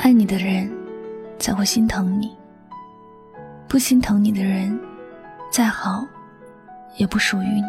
[0.00, 0.70] 爱你的人
[1.40, 2.30] 才会心疼你，
[3.66, 4.78] 不心疼你的人，
[5.50, 6.06] 再好
[6.96, 7.66] 也不属于你。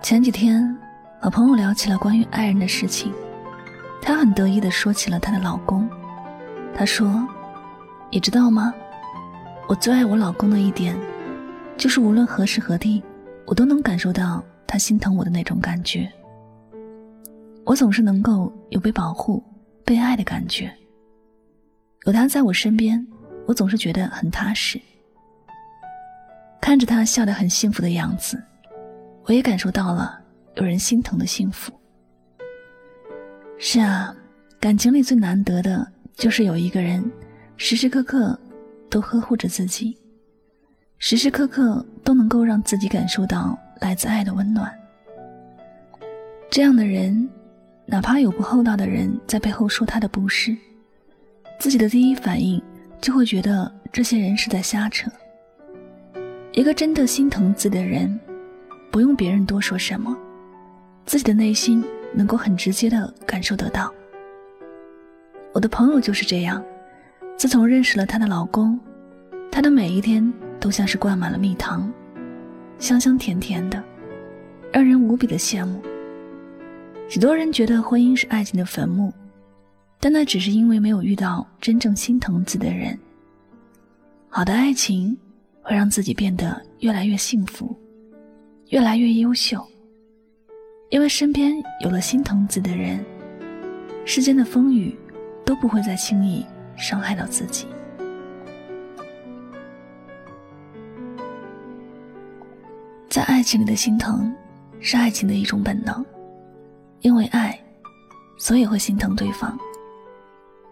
[0.00, 0.74] 前几天
[1.20, 3.12] 和朋友聊起了关于爱人的事情，
[4.00, 5.86] 她很得意的说起了她的老公。
[6.74, 7.28] 她说
[8.10, 8.72] ：“你知道吗？
[9.68, 10.96] 我最爱我老公的一点，
[11.76, 13.04] 就是无论何时何地，
[13.44, 16.10] 我都能感受到他心疼我的那种感觉。”
[17.64, 19.42] 我总是能够有被保护、
[19.84, 20.70] 被爱的感觉。
[22.04, 23.04] 有他在我身边，
[23.46, 24.78] 我总是觉得很踏实。
[26.60, 28.42] 看着他笑得很幸福的样子，
[29.24, 30.20] 我也感受到了
[30.56, 31.72] 有人心疼的幸福。
[33.58, 34.14] 是啊，
[34.60, 37.10] 感情里最难得的就是有一个人，
[37.56, 38.38] 时时刻刻
[38.90, 39.96] 都呵护着自己，
[40.98, 44.70] 时时刻刻都能够让自己感受到来自爱的温暖。
[46.50, 47.26] 这样的人。
[47.86, 50.56] 哪怕有不厚道的人在背后说他的不是，
[51.58, 52.60] 自己的第一反应
[53.00, 55.10] 就会觉得这些人是在瞎扯。
[56.52, 58.18] 一个真的心疼自己的人，
[58.90, 60.16] 不用别人多说什么，
[61.04, 63.92] 自己的内心能够很直接的感受得到。
[65.52, 66.64] 我的朋友就是这样，
[67.36, 68.80] 自从认识了她的老公，
[69.52, 71.92] 她的每一天都像是灌满了蜜糖，
[72.78, 73.82] 香香甜甜的，
[74.72, 75.82] 让人无比的羡慕。
[77.08, 79.12] 许多人觉得婚姻是爱情的坟墓，
[80.00, 82.98] 但那只是因为没有遇到真正心疼自己的人。
[84.28, 85.16] 好的爱情
[85.62, 87.76] 会让自己变得越来越幸福，
[88.70, 89.64] 越来越优秀，
[90.90, 92.98] 因为身边有了心疼自己的人，
[94.04, 94.96] 世间的风雨
[95.44, 96.44] 都不会再轻易
[96.76, 97.66] 伤害到自己。
[103.08, 104.34] 在爱情里的心疼，
[104.80, 106.04] 是爱情的一种本能。
[107.04, 107.56] 因为爱，
[108.38, 109.58] 所以会心疼对方，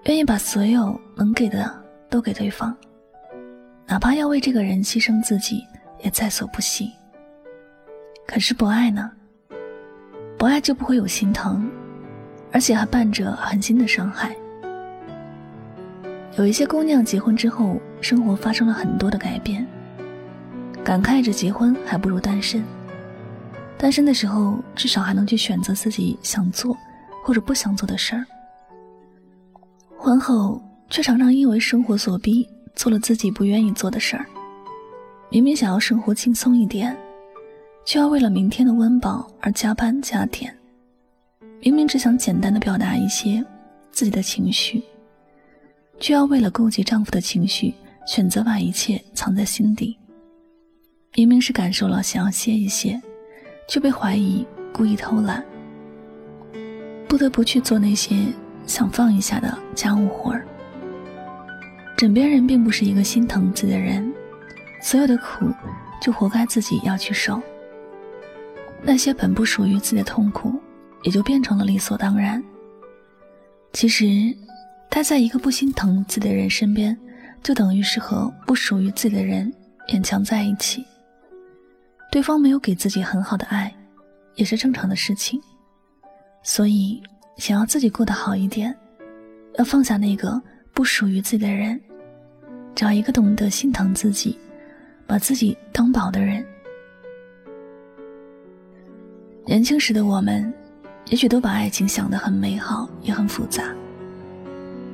[0.06, 1.70] 愿意把所有能给的
[2.08, 2.74] 都给对方，
[3.86, 5.62] 哪怕要为这个人牺牲自己，
[6.02, 6.90] 也在所不惜。
[8.26, 9.12] 可是不爱呢？
[10.38, 11.70] 不爱就不会有心疼，
[12.50, 14.34] 而且还伴着狠心的伤害。
[16.38, 19.66] 有一些姑娘结婚之后，生活发生了很多的改变，
[20.82, 22.64] 感慨着结婚还不如单身。
[23.78, 26.76] 单身的时候，至少还能去选择自己想做
[27.24, 28.24] 或者不想做的事儿。
[29.96, 34.26] 婚后却常常因为生活所逼，做了自己不愿意做的事儿。
[35.30, 36.96] 明明想要生活轻松一点，
[37.84, 40.56] 却要为了明天的温饱而加班加点。
[41.60, 43.44] 明明只想简单的表达一些
[43.90, 44.82] 自己的情绪，
[45.98, 47.72] 却要为了顾及丈夫的情绪，
[48.06, 49.96] 选择把一切藏在心底。
[51.14, 53.00] 明明是感受了，想要歇一歇。
[53.66, 55.44] 就被怀疑故意偷懒，
[57.08, 58.26] 不得不去做那些
[58.66, 60.44] 想放一下的家务活儿。
[61.96, 64.12] 枕边人并不是一个心疼自己的人，
[64.80, 65.46] 所有的苦
[66.00, 67.40] 就活该自己要去受。
[68.82, 70.52] 那些本不属于自己的痛苦，
[71.02, 72.42] 也就变成了理所当然。
[73.72, 74.36] 其实，
[74.90, 76.98] 待在一个不心疼自己的人身边，
[77.42, 79.52] 就等于是和不属于自己的人
[79.88, 80.84] 勉强在一起。
[82.12, 83.74] 对方没有给自己很好的爱，
[84.34, 85.40] 也是正常的事情。
[86.42, 87.02] 所以，
[87.38, 88.76] 想要自己过得好一点，
[89.56, 90.38] 要放下那个
[90.74, 91.80] 不属于自己的人，
[92.74, 94.38] 找一个懂得心疼自己、
[95.06, 96.44] 把自己当宝的人。
[99.46, 100.52] 年轻时的我们，
[101.06, 103.74] 也许都把爱情想得很美好，也很复杂。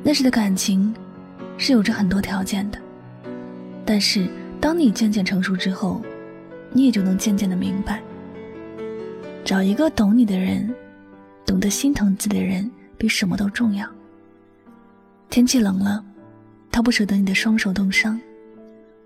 [0.05, 0.95] 那时的感情，
[1.57, 2.79] 是有着很多条件的。
[3.85, 4.29] 但是，
[4.61, 6.01] 当你渐渐成熟之后，
[6.73, 8.03] 你也就能渐渐的明白，
[9.45, 10.73] 找一个懂你的人，
[11.47, 13.89] 懂得心疼自己的人，比什么都重要。
[15.31, 16.05] 天气冷了，
[16.71, 18.21] 他不舍得你的双手冻伤，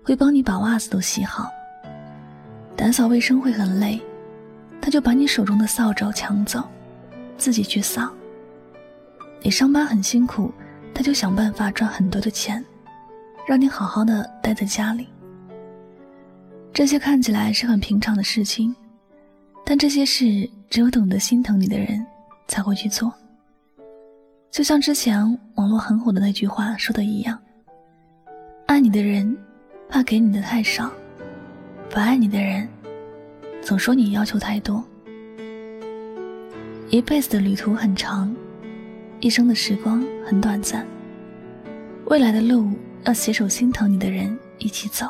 [0.03, 1.49] 会帮你把袜子都洗好。
[2.75, 4.01] 打扫卫生会很累，
[4.81, 6.63] 他就把你手中的扫帚抢走，
[7.37, 8.11] 自己去扫。
[9.41, 10.51] 你上班很辛苦，
[10.93, 12.63] 他就想办法赚很多的钱，
[13.47, 15.07] 让你好好的待在家里。
[16.73, 18.75] 这些看起来是很平常的事情，
[19.63, 22.03] 但这些事只有懂得心疼你的人
[22.47, 23.13] 才会去做。
[24.49, 25.21] 就像之前
[25.53, 27.39] 网络很火的那句话说的一样
[28.65, 29.37] ：“爱你的人
[29.87, 30.91] 怕给你的太少，
[31.91, 32.67] 不爱你的人
[33.61, 34.83] 总说你要求太多。”
[36.89, 38.35] 一辈子的旅途很长，
[39.19, 40.83] 一生的时光很短暂，
[42.05, 42.71] 未来的路
[43.03, 45.07] 要携手心疼你的人一起走。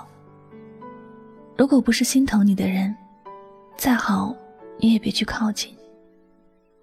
[1.56, 2.96] 如果不是心疼你的人，
[3.78, 4.36] 再好，
[4.80, 5.74] 你也别去靠近。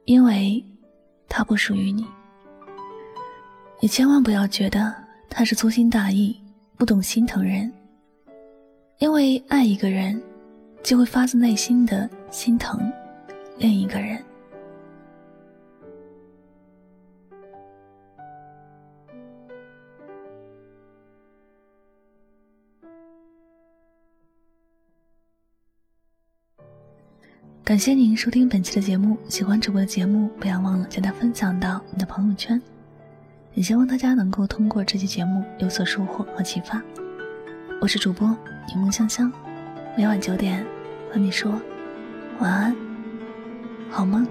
[0.05, 0.65] 因为
[1.29, 2.07] 他不属于你。
[3.81, 4.95] 你千万不要觉得
[5.29, 6.41] 他是粗心大意、
[6.77, 7.73] 不懂心疼人，
[8.99, 10.21] 因为爱一个人，
[10.83, 12.81] 就会发自内心的心疼
[13.59, 14.23] 另一个人。
[27.71, 32.61] 感谢您收听本期的节目，喜欢主播的节目，不要忘了将它分享到你的朋友圈。
[33.55, 36.83] 也希望大家能够通过这期节目有所收获和启发。
[37.81, 38.27] 我是主播
[38.67, 39.33] 柠檬香香，
[39.97, 40.67] 每晚九点
[41.13, 41.53] 和你说
[42.41, 42.77] 晚安，
[43.89, 44.27] 好吗。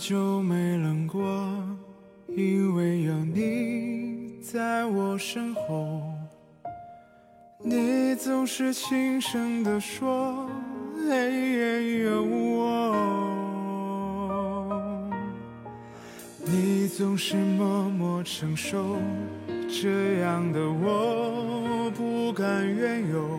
[0.00, 1.20] 就没冷过，
[2.28, 6.00] 因为有你在我身后。
[7.62, 10.48] 你总是轻声地说，
[11.06, 11.12] 黑
[11.52, 12.96] 夜，有我。
[16.46, 18.96] 你总是默默承受，
[19.68, 23.38] 这样的我不甘愿有。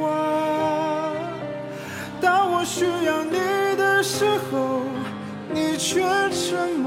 [0.00, 0.08] 话？
[2.20, 3.38] 当我需要你
[3.76, 4.82] 的时候，
[5.52, 6.00] 你却
[6.30, 6.79] 沉默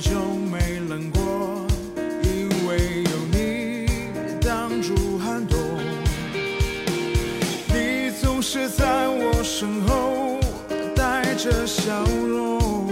[0.00, 1.66] 就没冷过，
[2.22, 3.86] 因为有你
[4.40, 5.58] 挡住寒冬。
[7.66, 10.38] 你总是在我身后
[10.94, 12.86] 带着笑容，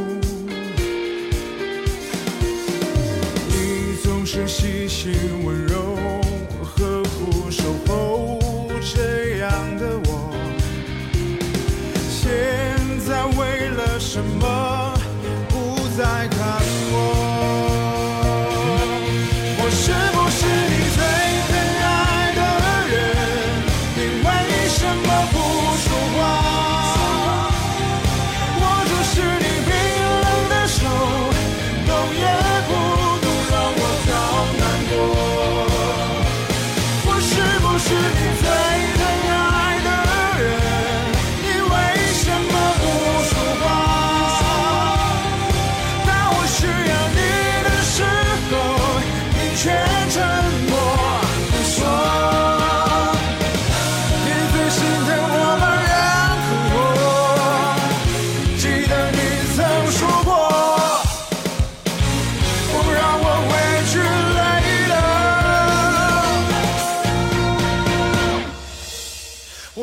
[3.48, 5.12] 你总是细心
[5.44, 5.65] 温柔，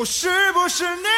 [0.04, 1.13] 是不是你？